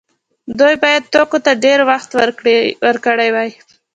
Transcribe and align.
دوی 0.59 0.75
باید 0.83 1.03
توکو 1.13 1.37
ته 1.45 1.51
ډیر 1.63 1.79
وخت 1.89 2.09
ورکړی 2.91 3.29
وای. 3.31 3.49